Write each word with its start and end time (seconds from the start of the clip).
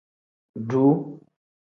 Duu. 0.67 0.89